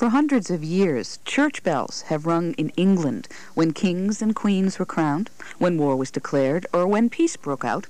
[0.00, 4.86] For hundreds of years, church bells have rung in England when kings and queens were
[4.86, 5.28] crowned,
[5.58, 7.86] when war was declared, or when peace broke out.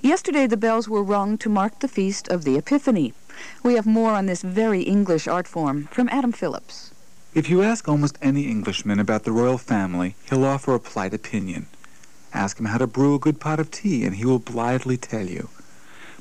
[0.00, 3.12] Yesterday, the bells were rung to mark the feast of the Epiphany.
[3.64, 6.92] We have more on this very English art form from Adam Phillips.
[7.34, 11.66] If you ask almost any Englishman about the royal family, he'll offer a polite opinion.
[12.32, 15.26] Ask him how to brew a good pot of tea, and he will blithely tell
[15.28, 15.48] you.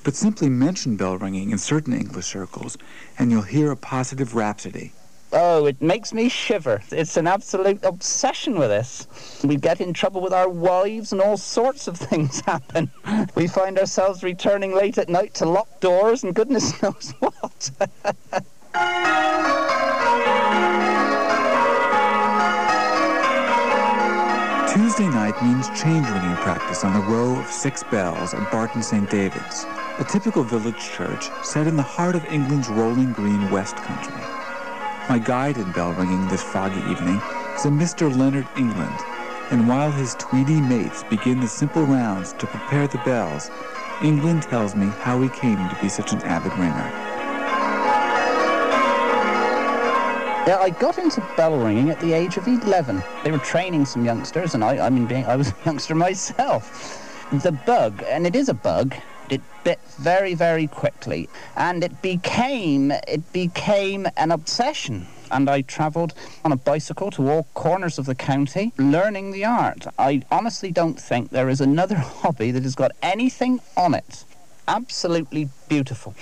[0.03, 2.75] But simply mention bell ringing in certain English circles,
[3.19, 4.93] and you'll hear a positive rhapsody.
[5.33, 6.81] Oh, it makes me shiver.
[6.91, 9.07] It's an absolute obsession with this.
[9.43, 12.89] We get in trouble with our wives and all sorts of things happen.
[13.35, 17.71] We find ourselves returning late at night to locked doors and goodness knows what.
[24.73, 29.09] Tuesday night means change ringing practice on a row of six bells at Barton St.
[29.09, 29.65] David's,
[29.99, 34.46] a typical village church set in the heart of England's rolling green West Country.
[35.09, 37.21] My guide in bell ringing this foggy evening
[37.55, 38.13] is a Mr.
[38.13, 38.99] Leonard England,
[39.51, 43.49] and while his tweedy mates begin the simple rounds to prepare the bells,
[44.03, 46.91] England tells me how he came to be such an avid ringer.
[50.45, 53.01] Yeah, I got into bell ringing at the age of 11.
[53.23, 57.29] They were training some youngsters, and I, I mean, being, I was a youngster myself.
[57.31, 58.93] The bug, and it is a bug,
[59.29, 65.07] it bit very, very quickly, and it became it became an obsession.
[65.29, 66.13] And I travelled
[66.45, 69.85] on a bicycle to all corners of the county, learning the art.
[69.99, 74.23] I honestly don't think there is another hobby that has got anything on it.
[74.67, 76.15] Absolutely beautiful.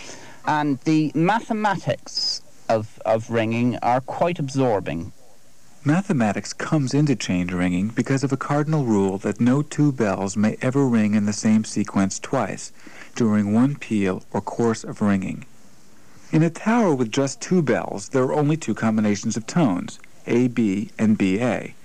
[0.48, 5.11] And the mathematics of, of ringing are quite absorbing.
[5.88, 10.58] Mathematics comes into change ringing because of a cardinal rule that no two bells may
[10.59, 12.72] ever ring in the same sequence twice
[13.14, 15.45] during one peal or course of ringing.
[16.31, 20.47] In a tower with just two bells, there are only two combinations of tones, A,
[20.47, 21.76] B, and B, A.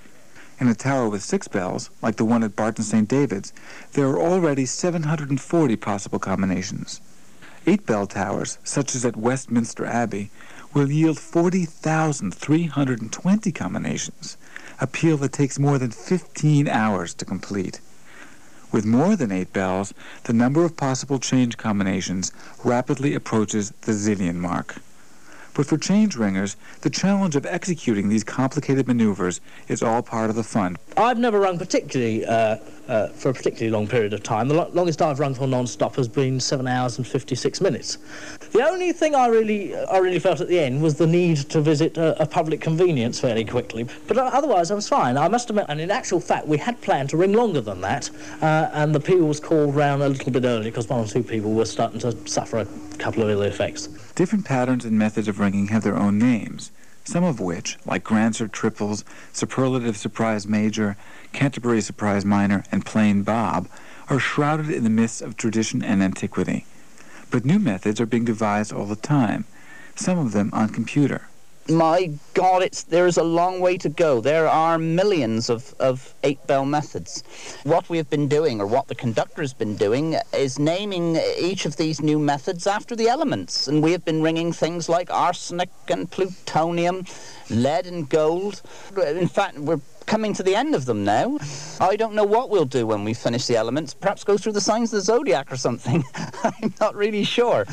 [0.59, 3.07] In a tower with six bells, like the one at Barton St.
[3.07, 3.53] David's,
[3.93, 7.03] there are already 740 possible combinations.
[7.67, 10.31] Eight bell towers, such as at Westminster Abbey,
[10.73, 14.39] will yield 40,320 combinations,
[14.81, 17.81] a peal that takes more than 15 hours to complete.
[18.73, 19.93] With more than eight bells,
[20.25, 22.31] the number of possible change combinations
[22.65, 24.77] rapidly approaches the zillion mark.
[25.55, 30.37] But for change ringers, the challenge of executing these complicated maneuvers is all part of
[30.37, 30.77] the fun.
[30.97, 32.59] I've never rung particularly uh,
[32.91, 34.49] uh, for a particularly long period of time.
[34.49, 37.99] The lo longest I've rung for non-stop has been seven hours and 56 minutes.
[38.53, 41.61] The only thing I really, I really felt at the end was the need to
[41.61, 43.87] visit a, a public convenience fairly quickly.
[44.09, 45.17] But otherwise, I was fine.
[45.17, 48.11] I must admit, and in actual fact, we had planned to ring longer than that,
[48.43, 51.23] uh, and the peal was called round a little bit early because one or two
[51.23, 52.67] people were starting to suffer a
[52.99, 53.87] couple of ill effects.
[54.17, 56.73] Different patterns and methods of ringing have their own names
[57.05, 60.97] some of which, like Grandsire triples, Superlative Surprise Major,
[61.33, 63.69] Canterbury Surprise Minor, and Plain Bob,
[64.09, 66.67] are shrouded in the mists of tradition and antiquity.
[67.31, 69.45] But new methods are being devised all the time,
[69.95, 71.30] some of them on computer
[71.69, 74.21] my God, it's there is a long way to go.
[74.21, 77.23] There are millions of, of eight bell methods.
[77.65, 81.67] What we have been doing, or what the conductor has been doing, is naming each
[81.67, 83.69] of these new methods after the elements.
[83.69, 87.05] And we have been ringing things like arsenic and plutonium,
[87.51, 88.63] lead and gold.
[88.97, 91.39] In fact, we're coming to the end of them now.
[91.79, 93.95] I don't know what we'll do when we finish the elements.
[93.95, 96.03] Perhaps go through the signs of the zodiac or something.
[96.15, 97.65] I'm not really sure.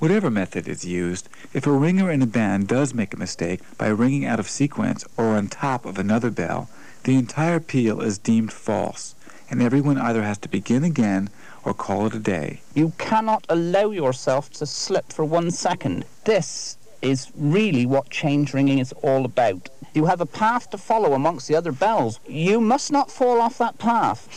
[0.00, 3.88] Whatever method is used, if a ringer in a band does make a mistake by
[3.88, 6.70] ringing out of sequence or on top of another bell,
[7.04, 9.14] the entire peal is deemed false,
[9.50, 11.28] and everyone either has to begin again
[11.64, 12.62] or call it a day.
[12.72, 16.06] You cannot allow yourself to slip for one second.
[16.24, 19.68] This is really what change ringing is all about.
[19.92, 22.20] You have a path to follow amongst the other bells.
[22.26, 24.28] You must not fall off that path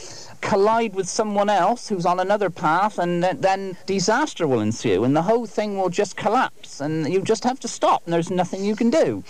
[0.53, 5.21] collide with someone else who's on another path, and then disaster will ensue, and the
[5.23, 8.75] whole thing will just collapse, and you just have to stop, and there's nothing you
[8.75, 9.23] can do.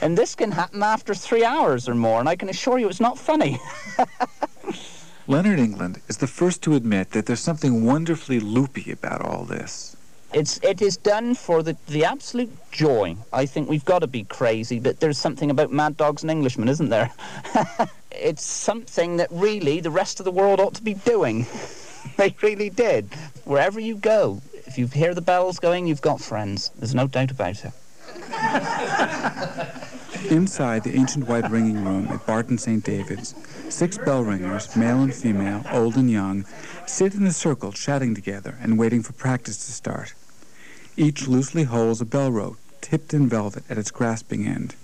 [0.00, 3.00] And this can happen after three hours or more, and I can assure you it's
[3.00, 3.58] not funny.
[5.26, 9.96] Leonard England is the first to admit that there's something wonderfully loopy about all this.
[10.32, 13.16] It's it is done for the, the absolute joy.
[13.32, 16.68] I think we've got to be crazy, but there's something about mad dogs and Englishmen,
[16.68, 17.10] isn't there?
[18.18, 21.46] it's something that really the rest of the world ought to be doing.
[22.16, 23.12] they really did.
[23.44, 26.70] Wherever you go, if you hear the bells going, you've got friends.
[26.76, 27.72] There's no doubt about it.
[30.30, 32.84] Inside the ancient white ringing room at Barton St.
[32.84, 33.34] David's,
[33.68, 36.44] six bell ringers, male and female, old and young,
[36.86, 40.14] sit in a circle chatting together and waiting for practice to start.
[40.96, 44.74] Each loosely holds a bell rope tipped in velvet at its grasping end.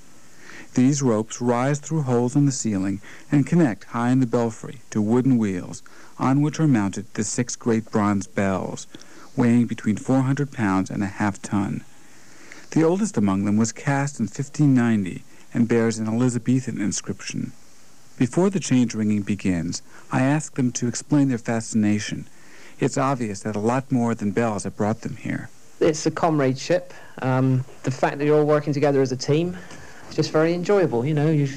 [0.74, 3.00] These ropes rise through holes in the ceiling
[3.30, 5.84] and connect high in the belfry to wooden wheels
[6.18, 8.88] on which are mounted the six great bronze bells,
[9.36, 11.84] weighing between 400 pounds and a half ton.
[12.72, 15.22] The oldest among them was cast in 1590
[15.52, 17.52] and bears an Elizabethan inscription.
[18.18, 19.80] Before the change ringing begins,
[20.10, 22.26] I ask them to explain their fascination.
[22.80, 25.50] It's obvious that a lot more than bells have brought them here.
[25.78, 26.92] It's a comradeship.
[27.22, 29.56] Um, the fact that you're all working together as a team,
[30.14, 31.04] just very enjoyable.
[31.04, 31.48] You know, you,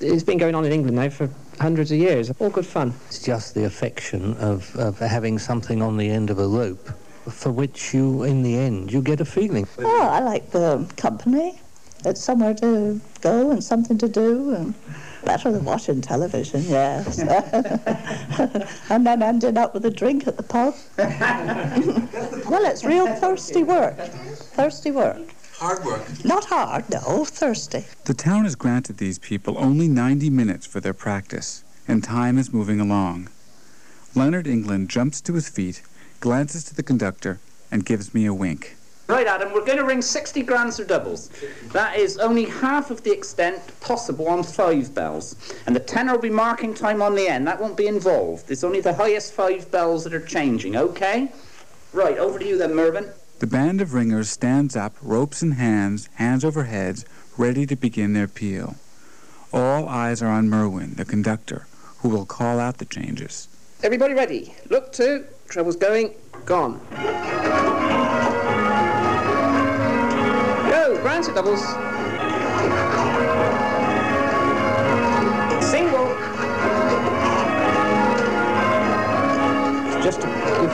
[0.00, 2.30] it's been going on in England now for hundreds of years.
[2.38, 2.94] All good fun.
[3.06, 6.90] It's just the affection of, of having something on the end of a rope
[7.28, 9.66] for which you, in the end, you get a feeling.
[9.78, 11.60] Oh, I like the company.
[12.04, 14.74] It's somewhere to go and something to do, and
[15.22, 17.18] better than watching television, yes.
[18.90, 20.74] and then ending up with a drink at the pub.
[22.48, 23.98] well, it's real thirsty work.
[23.98, 25.20] Thirsty work.
[25.60, 26.24] Hard work.
[26.24, 27.84] Not hard, no, thirsty.
[28.04, 32.52] The town has granted these people only 90 minutes for their practice, and time is
[32.52, 33.28] moving along.
[34.14, 35.82] Leonard England jumps to his feet
[36.20, 37.40] glances to the conductor,
[37.70, 38.76] and gives me a wink.
[39.08, 41.30] Right, Adam, we're going to ring 60 Grandsire doubles.
[41.72, 45.34] That is only half of the extent possible on five bells.
[45.66, 47.44] And the tenor will be marking time on the end.
[47.46, 48.50] That won't be involved.
[48.50, 51.32] It's only the highest five bells that are changing, okay?
[51.92, 53.10] Right, over to you then, Mervyn.
[53.40, 57.06] The band of ringers stands up, ropes in hands, hands over heads,
[57.38, 58.76] ready to begin their peal.
[59.50, 61.66] All eyes are on Mervyn, the conductor,
[62.00, 63.48] who will call out the changes.
[63.82, 64.54] Everybody ready?
[64.68, 66.12] Look to Trebles going,
[66.44, 66.82] gone.
[70.68, 71.64] Go, Grandsire doubles.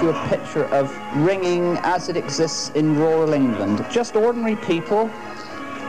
[0.06, 3.84] You a picture of ringing as it exists in rural England.
[3.90, 5.10] Just ordinary people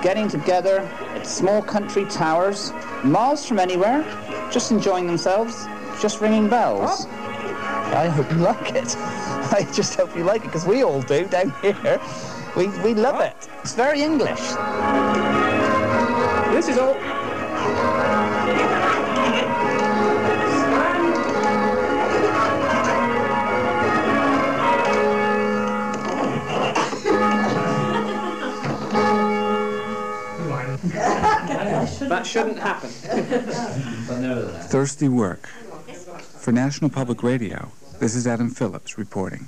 [0.01, 0.79] getting together
[1.13, 2.73] at small country towers,
[3.03, 4.03] miles from anywhere,
[4.51, 5.65] just enjoying themselves,
[6.01, 7.05] just ringing bells.
[7.07, 7.93] Oh.
[7.95, 8.95] I hope you like it.
[8.97, 12.01] I just hope you like it because we all do down here.
[12.55, 13.25] We, we love oh.
[13.25, 13.49] it.
[13.61, 14.41] It's very English.
[16.53, 16.95] This is all.
[32.27, 32.89] Shouldn't happen.
[34.69, 35.47] Thirsty work.
[35.47, 39.47] For National Public Radio, this is Adam Phillips reporting.